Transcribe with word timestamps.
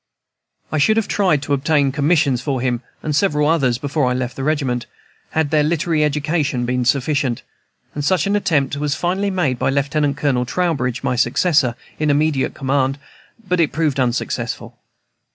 I 0.71 0.79
should 0.79 0.97
have 0.97 1.07
tried 1.07 1.43
to 1.43 1.53
obtain 1.53 1.91
commissions 1.91 2.41
for 2.41 2.59
him 2.59 2.81
and 3.03 3.15
several 3.15 3.47
others 3.47 3.77
before 3.77 4.05
I 4.05 4.15
left 4.15 4.35
the 4.35 4.43
regiment, 4.43 4.87
had 5.29 5.51
their 5.51 5.61
literary 5.61 6.03
education 6.03 6.65
been 6.65 6.85
sufficient; 6.85 7.43
and 7.93 8.03
such 8.03 8.25
an 8.25 8.35
attempt 8.35 8.75
was 8.77 8.95
finally 8.95 9.29
made 9.29 9.59
by 9.59 9.69
Lieutenant 9.69 10.17
Colonel 10.17 10.43
Trowbridge, 10.47 11.03
my 11.03 11.15
successor 11.15 11.75
in 11.99 12.09
immediate 12.09 12.55
command, 12.55 12.97
but 13.47 13.59
it 13.59 13.71
proved 13.71 13.99
unsuccessful. 13.99 14.75